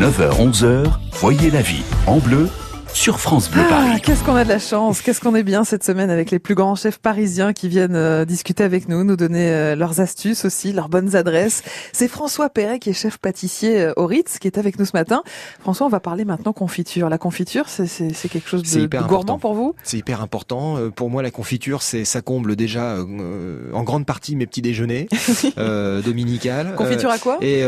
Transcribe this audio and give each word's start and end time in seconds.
9h-11h, 0.00 0.84
voyez 1.12 1.50
la 1.50 1.60
vie 1.60 1.82
en 2.06 2.20
bleu 2.20 2.48
sur 2.94 3.20
France 3.20 3.50
Bleu 3.50 3.60
Ah, 3.66 3.68
Paris. 3.68 4.00
qu'est-ce 4.02 4.24
qu'on 4.24 4.34
a 4.34 4.42
de 4.44 4.48
la 4.48 4.58
chance, 4.58 5.00
qu'est-ce 5.02 5.20
qu'on 5.20 5.34
est 5.36 5.42
bien 5.44 5.62
cette 5.62 5.84
semaine 5.84 6.08
avec 6.10 6.30
les 6.32 6.38
plus 6.40 6.54
grands 6.54 6.74
chefs 6.74 6.98
parisiens 6.98 7.52
qui 7.52 7.68
viennent 7.68 7.94
euh, 7.94 8.24
discuter 8.24 8.64
avec 8.64 8.88
nous, 8.88 9.04
nous 9.04 9.14
donner 9.14 9.48
euh, 9.50 9.76
leurs 9.76 10.00
astuces 10.00 10.44
aussi, 10.46 10.72
leurs 10.72 10.88
bonnes 10.88 11.14
adresses. 11.14 11.62
C'est 11.92 12.08
François 12.08 12.48
Perret 12.48 12.78
qui 12.80 12.90
est 12.90 12.94
chef 12.94 13.18
pâtissier 13.18 13.80
euh, 13.80 13.92
au 13.96 14.06
Ritz 14.06 14.38
qui 14.40 14.48
est 14.48 14.56
avec 14.58 14.78
nous 14.78 14.86
ce 14.86 14.90
matin. 14.94 15.22
François, 15.60 15.86
on 15.86 15.90
va 15.90 16.00
parler 16.00 16.24
maintenant 16.24 16.52
confiture. 16.54 17.08
La 17.10 17.18
confiture, 17.18 17.68
c'est, 17.68 17.86
c'est, 17.86 18.12
c'est 18.14 18.28
quelque 18.30 18.48
chose 18.48 18.62
C'est 18.64 18.78
de, 18.78 18.84
hyper 18.84 19.02
de 19.02 19.06
gourmand 19.06 19.20
important. 19.34 19.38
pour 19.38 19.54
vous? 19.54 19.74
C'est 19.84 19.98
hyper 19.98 20.20
important. 20.22 20.78
Euh, 20.78 20.88
Pour 20.90 21.10
moi, 21.10 21.22
la 21.22 21.30
confiture, 21.30 21.82
c'est 21.82 22.04
ça 22.06 22.22
comble 22.22 22.56
déjà 22.56 22.94
euh, 22.96 23.70
en 23.74 23.82
grande 23.84 24.06
partie 24.06 24.34
mes 24.34 24.46
petits 24.46 24.62
déjeuners 24.62 25.06
euh, 25.58 26.00
dominicales. 26.00 26.74
Confiture 26.74 27.10
à 27.10 27.18
quoi? 27.18 27.36
et 27.42 27.62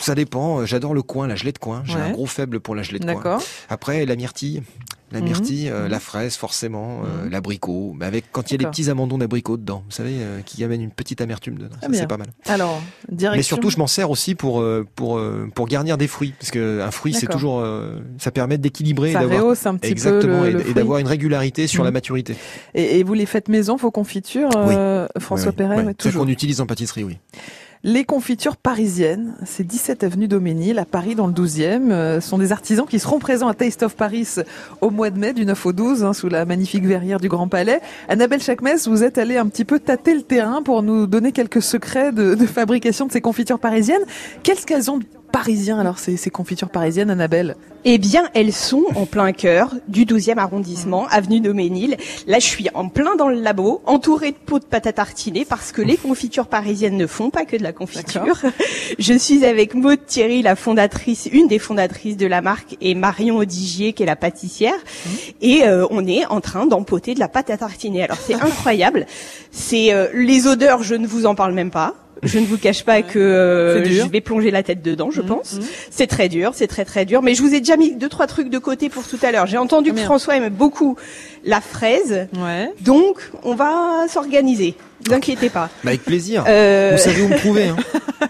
ça 0.00 0.14
dépend. 0.14 0.64
J'adore 0.66 0.94
le 0.94 1.02
coin, 1.02 1.26
la 1.26 1.36
gelée 1.36 1.52
de 1.52 1.58
coin. 1.58 1.82
J'ai 1.84 1.94
Ouais. 1.96 2.00
un 2.02 2.10
gros 2.10 2.26
faible 2.26 2.60
pour 2.60 2.74
la 2.74 2.82
gelée 2.82 2.98
de 2.98 3.04
coin. 3.04 3.14
D'accord. 3.14 3.42
Après, 3.68 4.04
la 4.06 4.16
myrtille. 4.16 4.62
La 5.12 5.18
Mhm. 5.18 5.24
myrtille, 5.26 5.68
euh, 5.68 5.86
Mhm. 5.86 5.90
la 5.90 5.98
fraise 5.98 6.36
forcément, 6.36 7.00
euh, 7.02 7.24
Mhm. 7.24 7.30
l'abricot, 7.32 7.94
mais 7.98 8.06
avec 8.06 8.26
quand 8.30 8.48
il 8.48 8.52
y 8.52 8.54
a 8.54 8.58
D'accord. 8.58 8.70
petits 8.70 8.90
amandons 8.90 9.18
d'abricot 9.18 9.56
dedans, 9.56 9.82
vous 9.84 9.90
savez, 9.90 10.12
euh, 10.20 10.40
qui 10.46 10.62
amènent 10.62 10.82
une 10.82 10.92
petite 10.92 11.20
amertume 11.20 11.58
dedans, 11.58 11.74
c'est 11.92 12.06
pas 12.06 12.16
mal. 12.16 12.28
Alors, 12.46 12.80
direction. 13.10 13.36
Mais 13.36 13.42
surtout, 13.42 13.70
je 13.70 13.78
m'en 13.78 13.88
sers 13.88 14.08
aussi 14.08 14.36
pour 14.36 14.64
pour 14.94 15.20
pour 15.56 15.66
garnir 15.66 15.98
des 15.98 16.06
fruits, 16.06 16.32
parce 16.38 16.52
que 16.52 16.80
un 16.80 16.92
fruit 16.92 17.12
c'est 17.12 17.26
toujours, 17.26 17.60
ça 18.18 18.30
permet 18.30 18.56
d'équilibrer 18.56 19.12
d'avoir 19.12 19.42
rehausse 19.42 19.66
un 19.66 19.74
petit 19.78 19.90
exactement 19.90 20.42
peu 20.42 20.44
le, 20.44 20.60
et- 20.60 20.62
le 20.62 20.70
et, 20.70 20.74
d'avoir 20.74 21.00
une 21.00 21.08
régularité 21.08 21.66
sur 21.66 21.82
la 21.82 21.90
maturité. 21.90 22.36
Et, 22.74 23.00
et 23.00 23.02
vous 23.02 23.14
les 23.14 23.26
faites 23.26 23.48
maison, 23.48 23.74
vos 23.74 23.90
confitures, 23.90 24.50
François 25.18 25.48
Oui, 25.48 25.48
oui, 25.48 25.52
Perret, 25.56 25.84
ouais. 25.86 25.94
toujours. 25.94 26.22
qu'on 26.22 26.28
utilise 26.28 26.60
en 26.60 26.66
pâtisserie, 26.66 27.02
oui. 27.02 27.18
Les 27.82 28.04
confitures 28.04 28.58
parisiennes, 28.58 29.34
c'est 29.46 29.66
17 29.66 30.04
avenue 30.04 30.28
Daumesnil 30.28 30.78
à 30.78 30.84
Paris 30.84 31.14
dans 31.14 31.26
le 31.26 31.32
12e. 31.32 31.90
Euh, 31.90 32.20
sont 32.20 32.36
des 32.36 32.52
artisans 32.52 32.84
qui 32.86 32.98
seront 32.98 33.18
présents 33.18 33.48
à 33.48 33.54
Taste 33.54 33.82
of 33.82 33.96
Paris 33.96 34.28
au 34.82 34.90
mois 34.90 35.08
de 35.08 35.18
mai 35.18 35.32
du 35.32 35.46
9 35.46 35.64
au 35.64 35.72
12 35.72 36.04
hein, 36.04 36.12
sous 36.12 36.28
la 36.28 36.44
magnifique 36.44 36.84
verrière 36.84 37.20
du 37.20 37.30
Grand 37.30 37.48
Palais. 37.48 37.80
Annabelle 38.10 38.42
Chakmes, 38.42 38.76
vous 38.84 39.02
êtes 39.02 39.16
allée 39.16 39.38
un 39.38 39.46
petit 39.46 39.64
peu 39.64 39.78
tâter 39.78 40.14
le 40.14 40.20
terrain 40.20 40.62
pour 40.62 40.82
nous 40.82 41.06
donner 41.06 41.32
quelques 41.32 41.62
secrets 41.62 42.12
de, 42.12 42.34
de 42.34 42.46
fabrication 42.46 43.06
de 43.06 43.12
ces 43.12 43.22
confitures 43.22 43.58
parisiennes. 43.58 44.04
Qu'est-ce 44.42 44.66
qu'elles 44.66 44.90
ont 44.90 45.00
parisien 45.30 45.78
alors 45.78 45.98
ces, 45.98 46.16
ces 46.16 46.30
confitures 46.30 46.68
parisiennes, 46.68 47.10
Annabelle 47.10 47.56
Eh 47.84 47.98
bien, 47.98 48.24
elles 48.34 48.52
sont 48.52 48.84
en 48.94 49.06
plein 49.06 49.32
cœur 49.32 49.74
du 49.88 50.04
12e 50.04 50.38
arrondissement, 50.38 51.06
avenue 51.08 51.40
Doménil. 51.40 51.96
Là, 52.26 52.38
je 52.38 52.46
suis 52.46 52.68
en 52.74 52.88
plein 52.88 53.16
dans 53.16 53.28
le 53.28 53.40
labo, 53.40 53.82
entourée 53.86 54.32
de 54.32 54.36
pots 54.36 54.58
de 54.58 54.64
pâte 54.64 54.86
à 54.86 54.92
tartiner, 54.92 55.44
parce 55.44 55.72
que 55.72 55.82
les 55.82 55.96
confitures 55.96 56.46
parisiennes 56.46 56.96
ne 56.96 57.06
font 57.06 57.30
pas 57.30 57.44
que 57.44 57.56
de 57.56 57.62
la 57.62 57.72
confiture. 57.72 58.36
Je 58.98 59.14
suis 59.14 59.44
avec 59.44 59.74
Maud 59.74 60.04
Thierry, 60.06 60.42
la 60.42 60.56
fondatrice, 60.56 61.28
une 61.32 61.48
des 61.48 61.58
fondatrices 61.58 62.16
de 62.16 62.26
la 62.26 62.42
marque, 62.42 62.76
et 62.80 62.94
Marion 62.94 63.38
Odigier, 63.38 63.92
qui 63.92 64.02
est 64.02 64.06
la 64.06 64.16
pâtissière. 64.16 64.78
Et 65.40 65.64
euh, 65.64 65.86
on 65.90 66.06
est 66.06 66.26
en 66.26 66.40
train 66.40 66.66
d'empoter 66.66 67.14
de 67.14 67.20
la 67.20 67.28
pâte 67.28 67.50
à 67.50 67.56
tartiner. 67.56 68.04
Alors, 68.04 68.18
c'est 68.18 68.34
incroyable. 68.34 69.06
C'est 69.50 69.92
euh, 69.92 70.08
les 70.12 70.46
odeurs, 70.46 70.82
je 70.82 70.94
ne 70.94 71.06
vous 71.06 71.26
en 71.26 71.34
parle 71.34 71.54
même 71.54 71.70
pas. 71.70 71.94
Je 72.22 72.38
ne 72.38 72.44
vous 72.46 72.58
cache 72.58 72.84
pas 72.84 73.00
que 73.02 73.18
euh, 73.18 73.84
je 73.84 74.02
vais 74.08 74.20
plonger 74.20 74.50
la 74.50 74.62
tête 74.62 74.82
dedans, 74.82 75.10
je 75.10 75.22
Mhm, 75.22 75.26
pense. 75.28 75.54
mhm. 75.54 75.62
C'est 75.90 76.06
très 76.06 76.28
dur, 76.28 76.52
c'est 76.54 76.66
très 76.66 76.84
très 76.84 77.04
dur. 77.06 77.22
Mais 77.22 77.34
je 77.34 77.42
vous 77.42 77.54
ai 77.54 77.60
déjà 77.60 77.76
mis 77.76 77.92
deux 77.92 78.08
trois 78.10 78.26
trucs 78.26 78.50
de 78.50 78.58
côté 78.58 78.88
pour 78.90 79.06
tout 79.08 79.18
à 79.22 79.32
l'heure. 79.32 79.46
J'ai 79.46 79.56
entendu 79.56 79.90
Ah, 79.92 79.96
que. 79.98 80.00
François 80.04 80.36
aimait 80.36 80.50
beaucoup 80.50 80.96
la 81.44 81.60
fraise, 81.60 82.28
Ouais. 82.36 82.70
donc 82.80 83.30
on 83.42 83.54
va 83.54 84.06
s'organiser. 84.08 84.74
Vous 85.06 85.14
inquiétez 85.14 85.48
pas. 85.48 85.70
Bah, 85.82 85.90
avec 85.90 86.04
plaisir. 86.04 86.44
Euh, 86.46 86.92
Vous 86.92 87.02
savez 87.02 87.22
où 87.22 87.28
me 87.28 87.38
trouver. 87.38 87.68
Hein. 87.68 87.76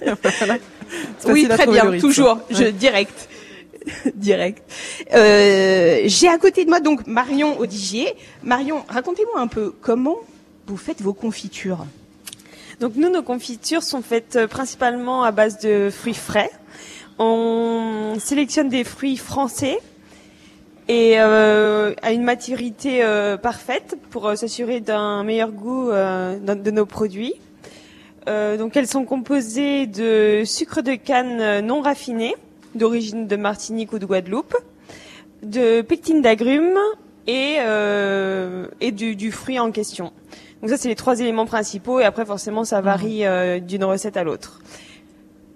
oui, 1.27 1.49
très 1.49 1.67
bien, 1.67 1.99
toujours. 1.99 2.39
Je 2.51 2.65
direct. 2.67 3.29
direct. 4.15 4.63
Euh, 5.15 6.03
J'ai 6.05 6.29
à 6.29 6.39
côté 6.39 6.65
de 6.65 6.69
moi 6.71 6.81
donc 6.81 7.07
Marion 7.07 7.59
Odigier. 7.59 8.15
Marion, 8.45 8.85
racontez-moi 8.89 9.41
un 9.41 9.47
peu 9.49 9.75
comment 9.81 10.19
vous 10.67 10.77
faites 10.77 11.01
vos 11.03 11.15
confitures. 11.15 11.87
Donc 12.81 12.97
nous, 12.97 13.11
nos 13.11 13.23
confitures 13.23 13.83
sont 13.83 14.01
faites 14.01 14.37
euh, 14.37 14.47
principalement 14.47 15.23
à 15.23 15.33
base 15.33 15.59
de 15.59 15.91
fruits 15.93 16.15
frais. 16.15 16.51
On 17.19 18.15
sélectionne 18.19 18.71
des 18.71 18.85
fruits 18.85 19.19
français 19.19 19.79
et 20.89 21.21
euh, 21.21 21.93
à 22.01 22.13
une 22.13 22.23
maturité 22.23 23.05
euh, 23.05 23.37
parfaite 23.37 23.99
pour 24.09 24.27
euh, 24.27 24.35
s'assurer 24.35 24.81
d'un 24.81 25.23
meilleur 25.25 25.51
goût 25.51 25.91
euh, 25.91 26.39
de, 26.39 26.71
nos 26.71 26.87
produits. 26.87 27.35
Euh, 28.29 28.57
donc 28.57 28.79
elles 28.79 28.87
sont 28.87 29.05
composées 29.05 29.87
de 29.87 30.45
sucre 30.47 30.81
de 30.81 30.95
canne 30.95 31.61
non 31.61 31.83
raffiné, 31.83 32.35
d'origine 32.75 33.27
de 33.27 33.37
Martinique 33.37 33.93
ou 33.93 33.99
de 33.99 34.07
Guadeloupe, 34.07 34.57
de 35.43 35.83
pectine 35.83 36.23
d'agrumes 36.23 36.79
et, 37.27 37.59
et 38.81 38.93
du, 38.93 39.17
du 39.17 39.33
fruit 39.33 39.59
en 39.59 39.71
question. 39.71 40.13
Donc 40.61 40.71
ça, 40.71 40.77
c'est 40.77 40.89
les 40.89 40.95
trois 40.95 41.19
éléments 41.21 41.47
principaux 41.47 42.01
et 42.01 42.05
après, 42.05 42.27
forcément, 42.27 42.65
ça 42.65 42.81
varie 42.81 43.25
euh, 43.25 43.61
d'une 43.61 43.85
recette 43.85 44.17
à 44.17 44.25
l'autre. 44.25 44.61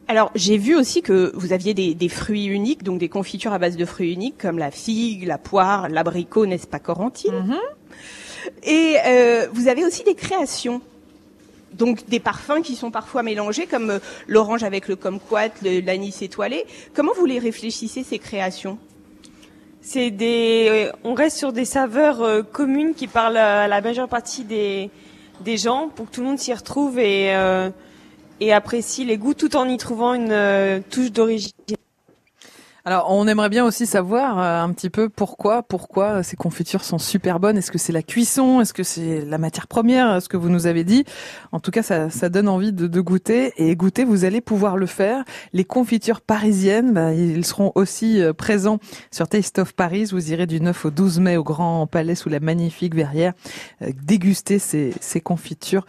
Alors, 0.06 0.30
j'ai 0.34 0.58
vu 0.58 0.76
aussi 0.76 1.00
que 1.02 1.32
vous 1.34 1.52
aviez 1.52 1.72
des, 1.72 1.94
des 1.94 2.08
fruits 2.08 2.44
uniques, 2.44 2.82
donc 2.82 2.98
des 2.98 3.08
confitures 3.08 3.52
à 3.52 3.58
base 3.58 3.76
de 3.76 3.84
fruits 3.84 4.12
uniques, 4.12 4.36
comme 4.38 4.58
la 4.58 4.70
figue, 4.70 5.26
la 5.26 5.38
poire, 5.38 5.88
l'abricot, 5.88 6.46
n'est-ce 6.46 6.66
pas, 6.66 6.78
Corentine 6.78 7.32
Mhm. 7.32 7.56
Et 8.62 8.96
euh, 9.06 9.46
vous 9.52 9.68
avez 9.68 9.84
aussi 9.84 10.04
des 10.04 10.14
créations. 10.14 10.82
Donc 11.72 12.06
des 12.08 12.20
parfums 12.20 12.62
qui 12.62 12.76
sont 12.76 12.90
parfois 12.90 13.22
mélangés, 13.22 13.66
comme 13.66 13.90
euh, 13.90 13.98
l'orange 14.28 14.62
avec 14.62 14.86
le 14.86 14.96
kumquat, 14.96 15.48
l'anis 15.62 16.22
étoilé. 16.22 16.64
Comment 16.94 17.12
vous 17.16 17.26
les 17.26 17.38
réfléchissez, 17.38 18.04
ces 18.04 18.18
créations? 18.18 18.78
C'est 19.86 20.10
des, 20.10 20.66
euh, 20.70 20.92
on 21.04 21.12
reste 21.12 21.36
sur 21.36 21.52
des 21.52 21.66
saveurs 21.66 22.22
euh, 22.22 22.42
communes 22.42 22.94
qui 22.94 23.06
parlent 23.06 23.36
à 23.36 23.68
la 23.68 23.82
majeure 23.82 24.08
partie 24.08 24.42
des, 24.42 24.90
gens 25.58 25.90
pour 25.94 26.06
que 26.06 26.10
tout 26.10 26.22
le 26.22 26.28
monde 26.28 26.38
s'y 26.38 26.54
retrouve 26.54 26.98
et, 26.98 27.34
euh, 27.36 27.68
et 28.40 28.54
apprécie 28.54 29.04
les 29.04 29.18
goûts 29.18 29.34
tout 29.34 29.56
en 29.56 29.68
y 29.68 29.76
trouvant 29.76 30.14
une 30.14 30.32
euh, 30.32 30.80
touche 30.90 31.12
d'origine. 31.12 31.52
Alors, 32.86 33.06
on 33.08 33.26
aimerait 33.26 33.48
bien 33.48 33.64
aussi 33.64 33.86
savoir 33.86 34.38
euh, 34.38 34.62
un 34.62 34.70
petit 34.74 34.90
peu 34.90 35.08
pourquoi, 35.08 35.62
pourquoi 35.62 36.22
ces 36.22 36.36
confitures 36.36 36.84
sont 36.84 36.98
super 36.98 37.40
bonnes. 37.40 37.56
Est-ce 37.56 37.70
que 37.70 37.78
c'est 37.78 37.94
la 37.94 38.02
cuisson? 38.02 38.60
Est-ce 38.60 38.74
que 38.74 38.82
c'est 38.82 39.24
la 39.24 39.38
matière 39.38 39.68
première? 39.68 40.20
Ce 40.20 40.28
que 40.28 40.36
vous 40.36 40.50
nous 40.50 40.66
avez 40.66 40.84
dit? 40.84 41.06
En 41.50 41.60
tout 41.60 41.70
cas, 41.70 41.82
ça, 41.82 42.28
donne 42.28 42.46
envie 42.46 42.74
de, 42.74 43.00
goûter. 43.00 43.54
Et 43.56 43.74
goûter, 43.74 44.04
vous 44.04 44.26
allez 44.26 44.42
pouvoir 44.42 44.76
le 44.76 44.84
faire. 44.84 45.24
Les 45.54 45.64
confitures 45.64 46.20
parisiennes, 46.20 46.92
bah, 46.92 47.14
ils 47.14 47.46
seront 47.46 47.72
aussi 47.74 48.20
euh, 48.20 48.34
présents 48.34 48.80
sur 49.10 49.28
Taste 49.28 49.60
of 49.60 49.72
Paris. 49.72 50.10
Vous 50.12 50.30
irez 50.30 50.46
du 50.46 50.60
9 50.60 50.84
au 50.84 50.90
12 50.90 51.20
mai 51.20 51.38
au 51.38 51.42
Grand 51.42 51.86
Palais 51.86 52.14
sous 52.14 52.28
la 52.28 52.38
magnifique 52.38 52.94
verrière 52.94 53.32
euh, 53.80 53.92
déguster 54.02 54.58
ces 54.58 55.20
confitures 55.22 55.86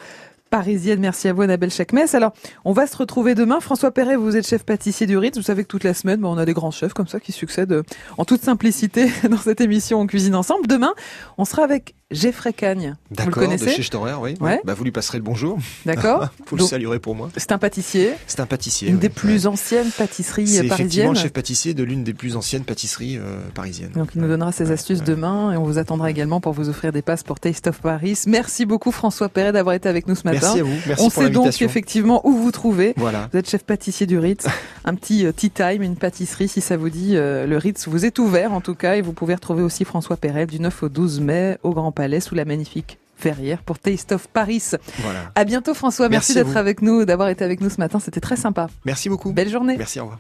parisiennes. 0.56 1.02
Merci 1.02 1.28
à 1.28 1.34
vous, 1.34 1.42
Annabelle 1.42 1.70
Chakmes. 1.70 2.06
Alors, 2.14 2.32
on 2.64 2.72
va 2.72 2.88
se 2.88 2.96
retrouver 2.96 3.36
demain. 3.36 3.60
François 3.60 3.92
Perret, 3.92 4.16
vous 4.16 4.38
êtes 4.38 4.48
chef 4.48 4.64
pâtissier 4.64 5.06
du 5.06 5.18
Ritz. 5.18 5.36
Vous 5.36 5.44
savez 5.44 5.64
que 5.64 5.68
toute 5.68 5.84
la 5.84 5.94
semaine, 5.94 6.22
bah, 6.22 6.30
on 6.30 6.38
a 6.38 6.46
des 6.46 6.54
grands 6.54 6.72
chefs 6.72 6.94
comme 6.94 7.10
ça 7.10 7.20
qui 7.20 7.34
succèdent 7.34 7.74
euh, 7.74 7.84
en 8.18 8.24
toute 8.24 8.42
simplicité 8.42 9.12
dans 9.30 9.36
cette 9.36 9.60
émission 9.60 10.00
On 10.00 10.08
cuisine 10.08 10.34
ensemble. 10.34 10.68
Demain, 10.68 10.94
on 11.38 11.44
sera 11.44 11.66
avec 11.66 11.96
Geoffrey 12.12 12.54
Cagne. 12.54 12.96
Vous 13.10 13.10
le 13.10 13.16
D'accord, 13.16 13.34
de 13.42 13.48
connaissez 13.48 13.72
chez 13.72 13.82
Storer, 13.82 14.14
oui. 14.22 14.36
Ouais. 14.40 14.62
Bah, 14.64 14.76
vous 14.76 14.84
lui 14.84 14.92
passerez 14.92 15.18
le 15.18 15.24
bonjour. 15.24 15.58
D'accord 15.88 16.28
Vous 16.48 16.56
le 16.56 16.64
saluerez 16.64 17.00
pour 17.00 17.16
moi. 17.16 17.32
C'est 17.36 17.52
un 17.52 17.58
pâtissier, 17.58 18.12
C'est 18.28 18.40
un 18.40 18.46
pâtissier. 18.46 18.90
une 18.90 18.96
oui. 18.96 19.02
des 19.02 19.10
plus 19.10 19.42
Ouais. 19.42 19.48
anciennes 19.48 19.90
pâtisseries 19.90 20.48
C'est 20.48 20.60
euh, 20.60 20.64
effectivement 20.66 20.78
parisiennes. 20.78 21.10
le 21.14 21.20
chef 21.20 21.34
pâtissier 21.34 21.74
de 21.74 21.84
l'une 21.84 22.04
des 22.04 22.14
plus 22.14 22.36
anciennes 22.36 22.64
pâtisseries 22.64 23.18
euh, 23.18 23.40
parisiennes. 23.56 23.90
Donc 23.96 24.10
il 24.14 24.22
nous 24.22 24.28
donnera 24.28 24.52
ses 24.52 24.66
Ouais, 24.66 24.74
astuces 24.74 25.02
demain 25.04 25.52
et 25.54 25.58
on 25.58 25.64
vous 25.64 25.80
attendra 25.80 26.12
également 26.12 26.40
pour 26.42 26.54
vous 26.54 26.70
offrir 26.70 26.92
des 26.92 27.02
passes 27.02 27.24
pour 27.24 27.40
Taste 27.40 27.66
of 27.68 27.80
Paris. 27.80 28.20
Merci 28.28 28.66
beaucoup 28.68 28.92
François 28.92 29.28
Perret 29.28 29.52
d'avoir 29.52 29.74
été 29.74 29.90
avec 29.90 30.08
nous 30.08 30.14
ce 30.16 30.26
matin. 30.26 30.40
Merci 30.44 30.60
à 30.60 30.64
vous. 30.64 30.76
Merci 30.86 31.04
on 31.04 31.10
pour 31.10 31.24
sait 31.24 31.30
donc 31.32 31.60
effectivement 31.64 32.22
où 32.28 32.34
vous 32.38 32.52
trouvez. 32.52 32.94
Voilà. 32.98 33.30
Vous 33.34 33.40
êtes 33.40 33.50
chef 33.50 33.64
pâtissier 33.64 34.06
du 34.06 34.20
Ritz. 34.20 34.46
Un 34.86 34.94
petit 34.94 35.26
euh, 35.26 35.32
tea 35.32 35.50
time, 35.50 35.82
une 35.82 35.96
pâtisserie, 35.96 36.48
si 36.48 36.62
ça 36.62 36.78
vous 36.78 36.90
dit. 36.92 37.14
euh, 37.18 37.48
le 37.48 37.58
Ritz 37.58 37.88
vous 37.88 38.06
est 38.06 38.20
ouvert 38.20 38.54
en 38.54 38.62
tout 38.62 38.76
cas 38.76 38.96
et 38.96 39.02
vous 39.02 39.14
pouvez 39.14 39.34
retrouver 39.34 39.64
aussi 39.64 39.84
François 39.86 40.16
Perret 40.18 40.46
du 40.46 40.60
9 40.60 40.84
au 40.84 40.90
12 40.90 41.20
mai 41.22 41.58
au 41.64 41.72
Grand 41.74 41.92
Palais 41.92 42.05
sous 42.20 42.36
la 42.36 42.46
magnifique 42.46 42.98
verrière 43.22 43.62
pour 43.64 43.80
Taste 43.80 44.12
of 44.12 44.28
Paris. 44.28 44.62
Voilà. 45.00 45.32
À 45.36 45.44
bientôt 45.46 45.74
François. 45.74 46.10
Merci, 46.10 46.34
Merci 46.34 46.50
d'être 46.50 46.58
avec 46.58 46.82
nous, 46.82 47.06
d'avoir 47.06 47.30
été 47.30 47.44
avec 47.44 47.62
nous 47.62 47.70
ce 47.70 47.78
matin. 47.78 48.00
C'était 48.00 48.22
très 48.22 48.36
sympa. 48.36 48.68
Merci 48.86 49.10
beaucoup. 49.10 49.32
Belle 49.32 49.50
journée. 49.50 49.78
Merci, 49.78 50.00
au 50.00 50.04
revoir. 50.04 50.20